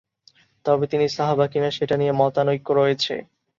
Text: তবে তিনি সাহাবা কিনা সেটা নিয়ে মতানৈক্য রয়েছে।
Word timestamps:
তবে 0.65 0.85
তিনি 0.87 1.05
সাহাবা 1.09 1.45
কিনা 1.47 1.69
সেটা 1.77 1.95
নিয়ে 1.97 2.13
মতানৈক্য 2.21 2.67
রয়েছে। 2.73 3.13